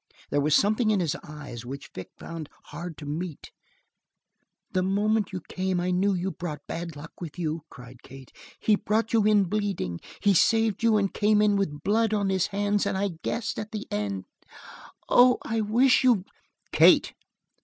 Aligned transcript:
There 0.31 0.41
was 0.41 0.55
something 0.55 0.89
in 0.89 0.99
his 0.99 1.15
eyes 1.23 1.63
which 1.63 1.91
Vic 1.93 2.09
found 2.17 2.49
hard 2.69 2.97
to 2.97 3.05
meet. 3.05 3.51
"The 4.71 4.81
moment 4.81 5.31
you 5.31 5.41
came 5.47 5.79
I 5.79 5.91
knew 5.91 6.15
you 6.15 6.31
brought 6.31 6.65
bad 6.65 6.95
luck 6.95 7.11
with 7.21 7.37
you!" 7.37 7.61
cried 7.69 8.01
Kate. 8.01 8.31
"He 8.59 8.75
brought 8.75 9.13
you 9.13 9.25
in 9.25 9.43
bleeding. 9.43 9.99
He 10.19 10.33
saved 10.33 10.81
you 10.81 10.97
and 10.97 11.13
came 11.13 11.39
in 11.39 11.55
with 11.55 11.83
blood 11.83 12.15
on 12.15 12.29
his 12.31 12.47
hands 12.47 12.87
and 12.87 12.97
I 12.97 13.09
guessed 13.21 13.59
at 13.59 13.71
the 13.73 13.85
end. 13.91 14.25
Oh, 15.07 15.37
I 15.45 15.61
wish 15.61 16.03
you" 16.03 16.25
"Kate!" 16.71 17.13